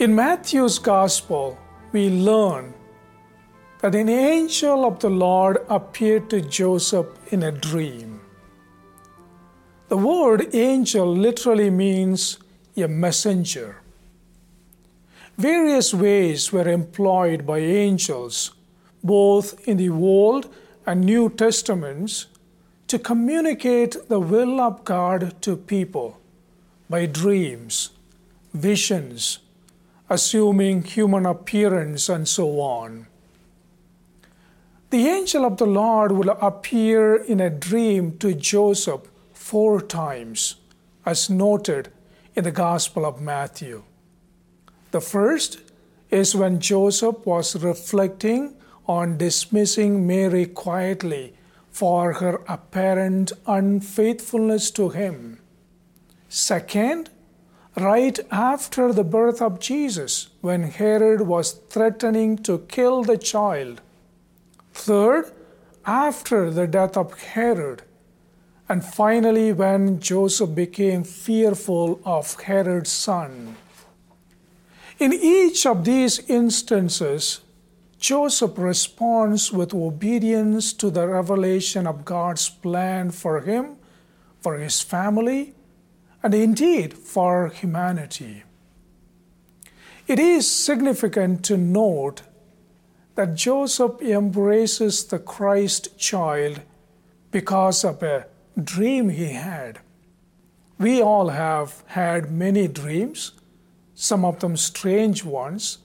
[0.00, 1.58] In Matthew's Gospel,
[1.92, 2.72] we learn
[3.82, 8.22] that an angel of the Lord appeared to Joseph in a dream.
[9.88, 12.38] The word angel literally means
[12.78, 13.82] a messenger.
[15.36, 18.52] Various ways were employed by angels,
[19.04, 20.50] both in the Old
[20.86, 22.24] and New Testaments,
[22.86, 26.18] to communicate the will of God to people
[26.88, 27.90] by dreams,
[28.54, 29.40] visions,
[30.10, 33.06] assuming human appearance, and so on.
[34.90, 40.56] The angel of the Lord will appear in a dream to Joseph four times,
[41.06, 41.92] as noted
[42.34, 43.84] in the Gospel of Matthew.
[44.90, 45.60] The first
[46.10, 48.54] is when Joseph was reflecting
[48.86, 51.34] on dismissing Mary quietly
[51.70, 55.38] for her apparent unfaithfulness to him.
[56.28, 57.10] Second,
[57.76, 63.80] right after the birth of Jesus, when Herod was threatening to kill the child.
[64.72, 65.32] Third,
[65.86, 67.82] after the death of Herod.
[68.68, 73.56] And finally, when Joseph became fearful of Herod's son.
[74.98, 77.40] In each of these instances,
[77.98, 83.76] Joseph responds with obedience to the revelation of God's plan for him,
[84.40, 85.54] for his family,
[86.22, 88.42] and indeed for humanity.
[90.06, 92.22] It is significant to note
[93.14, 96.62] that Joseph embraces the Christ child
[97.30, 98.26] because of a
[98.62, 99.78] dream he had.
[100.78, 103.32] We all have had many dreams,
[103.94, 105.78] some of them strange ones,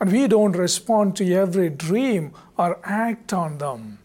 [0.00, 3.98] and we don't respond to every dream or act on them.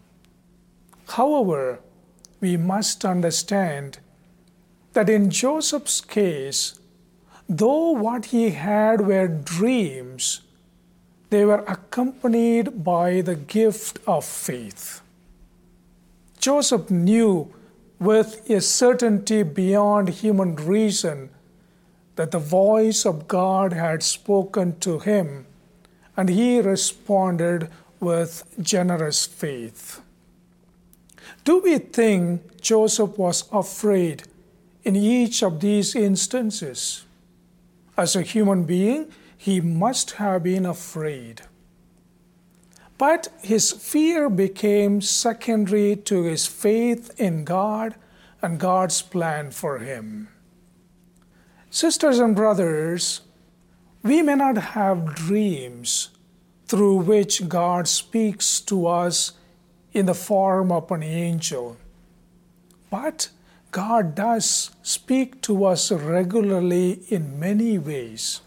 [1.08, 1.80] However,
[2.40, 3.98] we must understand
[4.92, 6.78] that in Joseph's case,
[7.48, 10.40] though what he had were dreams,
[11.30, 15.00] they were accompanied by the gift of faith.
[16.38, 17.52] Joseph knew
[17.98, 21.30] with a certainty beyond human reason
[22.16, 25.46] that the voice of God had spoken to him,
[26.16, 27.68] and he responded
[28.00, 30.00] with generous faith.
[31.44, 34.24] Do we think Joseph was afraid
[34.84, 37.04] in each of these instances.
[37.96, 41.42] As a human being, he must have been afraid.
[42.98, 47.94] But his fear became secondary to his faith in God
[48.42, 50.28] and God's plan for him.
[51.70, 53.22] Sisters and brothers,
[54.02, 56.10] we may not have dreams
[56.66, 59.32] through which God speaks to us
[59.92, 61.76] in the form of an angel,
[62.90, 63.28] but
[63.70, 68.40] God does speak to us regularly in many ways.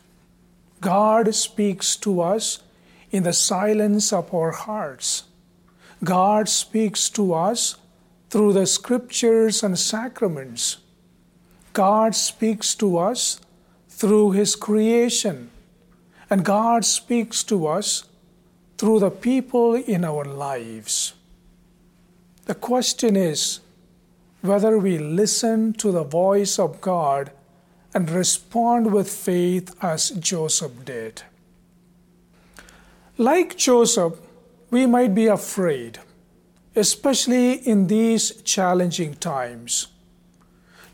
[0.81, 2.59] God speaks to us
[3.11, 5.23] in the silence of our hearts.
[6.03, 7.77] God speaks to us
[8.29, 10.77] through the scriptures and sacraments.
[11.71, 13.39] God speaks to us
[13.87, 15.51] through His creation.
[16.29, 18.03] And God speaks to us
[18.77, 21.13] through the people in our lives.
[22.45, 23.61] The question is
[24.43, 27.31] whether we listen to the voice of God
[27.93, 31.23] and respond with faith as Joseph did.
[33.17, 34.19] Like Joseph,
[34.69, 35.99] we might be afraid,
[36.75, 39.87] especially in these challenging times.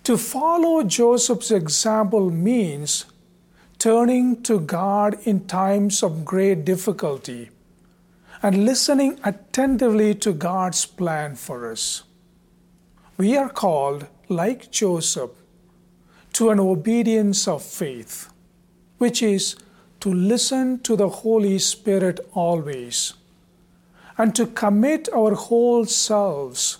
[0.04, 3.06] To follow Joseph's example means
[3.80, 7.50] turning to God in times of great difficulty
[8.44, 12.04] and listening attentively to God's plan for us
[13.20, 15.32] we are called, like Joseph,
[16.32, 18.30] to an obedience of faith,
[18.98, 19.58] which is
[20.00, 23.16] to listen to the Holy Spirit always,
[24.18, 26.78] and to commit our whole selves,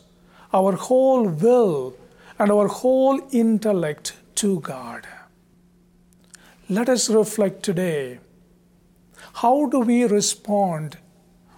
[0.54, 1.94] our whole will,
[2.40, 5.06] and our whole intellect to God.
[6.70, 8.20] Let us reflect today
[9.34, 10.98] how do we respond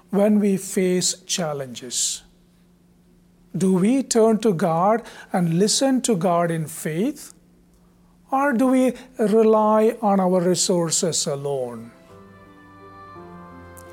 [0.10, 2.24] when we face challenges?
[3.58, 5.04] Do we turn to God
[5.34, 7.34] and listen to God in faith?
[8.32, 11.92] Or do we rely on our resources alone?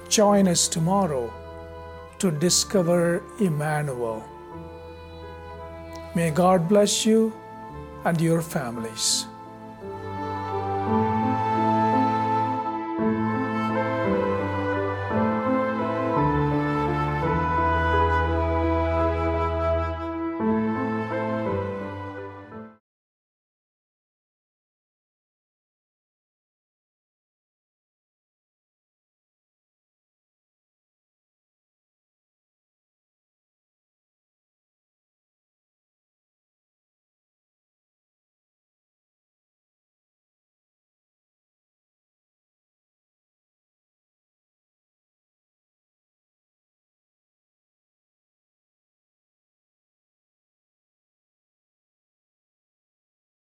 [0.08, 1.32] Join us tomorrow
[2.20, 4.24] to discover Emmanuel.
[6.14, 7.32] May God bless you
[8.04, 9.26] and your families.